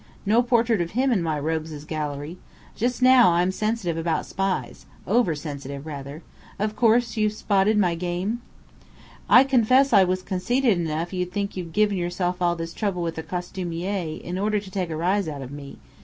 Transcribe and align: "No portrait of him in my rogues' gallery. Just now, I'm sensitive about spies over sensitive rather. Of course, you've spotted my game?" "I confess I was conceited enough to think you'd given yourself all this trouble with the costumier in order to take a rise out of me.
"No 0.25 0.41
portrait 0.41 0.81
of 0.81 0.93
him 0.97 1.11
in 1.11 1.21
my 1.21 1.39
rogues' 1.39 1.85
gallery. 1.85 2.39
Just 2.75 3.03
now, 3.03 3.33
I'm 3.33 3.51
sensitive 3.51 3.97
about 3.99 4.25
spies 4.25 4.87
over 5.05 5.35
sensitive 5.35 5.85
rather. 5.85 6.23
Of 6.57 6.75
course, 6.75 7.17
you've 7.17 7.33
spotted 7.33 7.77
my 7.77 7.93
game?" 7.93 8.41
"I 9.29 9.43
confess 9.43 9.93
I 9.93 10.03
was 10.03 10.23
conceited 10.23 10.79
enough 10.79 11.11
to 11.11 11.23
think 11.27 11.55
you'd 11.55 11.71
given 11.71 11.99
yourself 11.99 12.41
all 12.41 12.55
this 12.55 12.73
trouble 12.73 13.03
with 13.03 13.13
the 13.13 13.21
costumier 13.21 14.17
in 14.19 14.39
order 14.39 14.59
to 14.59 14.71
take 14.71 14.89
a 14.89 14.95
rise 14.97 15.27
out 15.27 15.43
of 15.43 15.51
me. 15.51 15.77